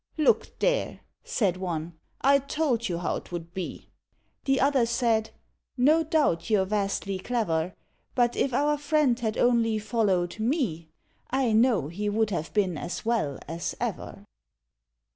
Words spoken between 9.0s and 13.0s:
had only followed me, I know he would have been